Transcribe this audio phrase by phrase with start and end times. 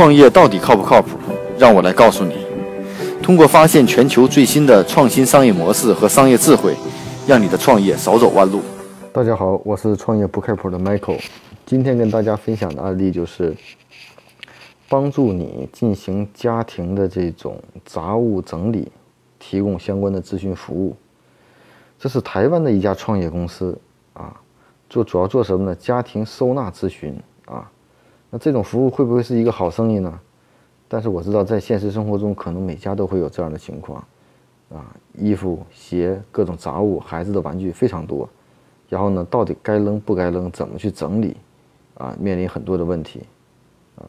[0.00, 1.18] 创业到底靠不靠谱？
[1.58, 2.46] 让我来告诉你。
[3.22, 6.74] 通过发现全球最新的创新商业模式和商业智慧，
[7.26, 8.62] 让你的创业少走弯路。
[9.12, 11.20] 大家好，我是创业不靠谱的 Michael。
[11.66, 13.54] 今天跟大家分享的案例就是
[14.88, 18.90] 帮助你进行家庭的这种杂物整理，
[19.38, 20.96] 提供相关的咨询服务。
[21.98, 23.78] 这是台湾的一家创业公司
[24.14, 24.34] 啊，
[24.88, 25.74] 做主要做什么呢？
[25.74, 27.14] 家庭收纳咨询
[27.44, 27.70] 啊。
[28.30, 30.20] 那这种服务会不会是一个好生意呢？
[30.88, 34.04] 但是我知道，在现实生活中，可能每家都会有这样的情况，
[34.70, 38.28] 啊，衣服、鞋、各种杂物、孩子的玩具非常多，
[38.88, 41.36] 然后呢，到底该扔不该扔，怎么去整理，
[41.94, 43.20] 啊，面临很多的问题，
[43.94, 44.02] 啊，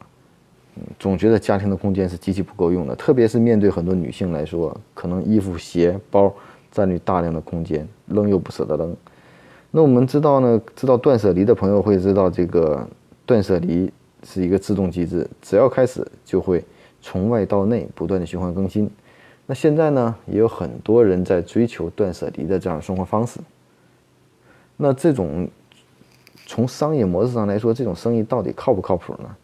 [0.76, 6.34] 嗯，总觉得家庭的空间是极其不够用的，特别是面对很多女性来说，可能衣服、鞋、包
[6.72, 8.96] 占据大量的空间，扔又不舍得扔。
[9.70, 12.88] 那我们知道呢，知道断舍离的朋友会知道这个
[13.26, 13.92] 断舍离。
[14.24, 16.64] 是一个自动机制，只要开始就会
[17.02, 18.90] 从外到内不断的循环更新。
[19.48, 23.40] 那现在呢，也有很多人在追求断舍离的这样的生活方式。
[24.78, 25.48] 那这种
[26.46, 29.36] 从商业模式上来说，这种生意到底靠不靠谱呢？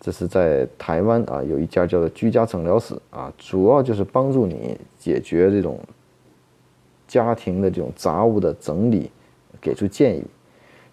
[0.00, 5.80] 这是在台湾啊，有一家叫做居家诊疗室啊，主要就是帮助你解决这种
[7.08, 9.10] 家庭的这种杂物的整理，
[9.60, 10.22] 给出建议。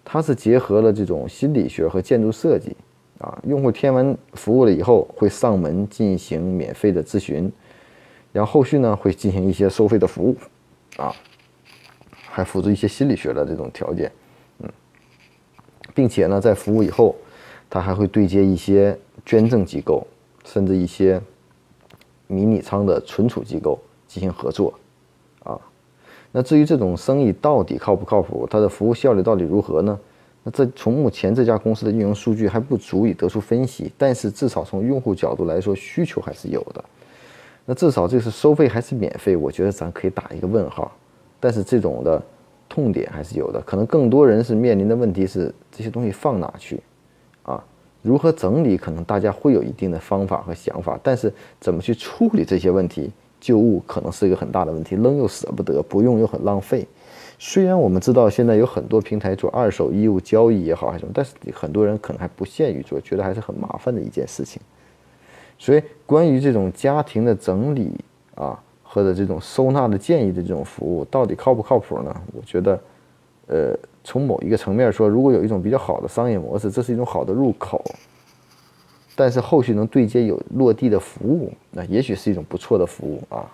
[0.04, 2.76] 它是结合了这种心理学和建筑设计。
[3.18, 7.50] 啊，用户填完服务了以后，会上门进行免费的咨询，
[8.30, 10.36] 然后后续呢会进行一些收费的服务，
[10.98, 11.14] 啊，
[12.12, 14.12] 还辅助一些心理学的这种条件，
[14.58, 14.68] 嗯，
[15.94, 17.16] 并且呢在服务以后，
[17.70, 20.06] 他还会对接一些捐赠机构，
[20.44, 21.18] 甚至一些
[22.26, 24.78] 迷你仓的存储机构进行合作，
[25.42, 25.58] 啊，
[26.32, 29.98] 那至于这种生意到底靠不靠谱，它的服务效率到底如何呢？
[30.48, 36.84] 那这从目前这家公司的运营数据还不足以得出分析，但是至少从用户角度来说，需求还是有的。
[37.64, 40.96] 那至少这是收费还是免费，我觉得咱可以打一个问号。
[41.40, 42.22] 但是这种的
[42.68, 46.80] 痛点还是有的，可能更多人是面临的问题是这些东西放哪去
[47.42, 47.60] 啊？
[48.02, 48.76] 如何整理？
[48.76, 53.10] 可能大家会有一定的方法和想法，但是怎么去处理这些问题？
[53.46, 56.84] 旧物可能是一个很大的问题，扔又舍不得，不用又很浪费。
[57.38, 64.60] 虽然我们知道现在有很多平台做二手衣物交易也好还是什么，但是很多人可能还不屑于做，觉得还是很麻烦的一件事情。
[65.56, 67.92] 所以，关于这种家庭的整理
[68.34, 72.12] 啊，或者这种收纳的建议的这种服务，到底靠不靠谱呢？
[72.34, 72.80] 我觉得，
[73.46, 77.84] 呃，从某一个层面说，如果有一种比较好的商业模式，这是一种好的入口。
[79.16, 83.50] 但是后续能对接有落地的服务，那也许是一种不错的服务啊。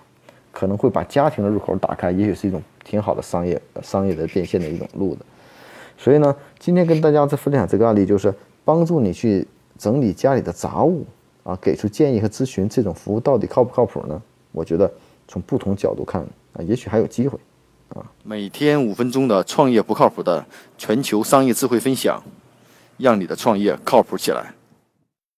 [0.51, 5.25] 可能会把家庭的入口打开，也许是一种挺好的商业、商业的变现的一种路的。
[5.97, 11.07] 所以呢，今天跟大家再分享这个案例，就是帮助你去整理家里的杂物
[11.43, 14.21] 啊，给出建议和咨询，这种服务到底靠不靠谱呢？
[14.51, 14.93] 我觉得
[15.27, 16.21] 从不同角度看
[16.53, 17.39] 啊，也许还有机会
[17.95, 18.05] 啊。
[18.23, 20.45] 每天五分钟的创业不靠谱的
[20.77, 22.23] 全球商业智慧分享，
[22.99, 24.53] 让你的创业靠谱起来。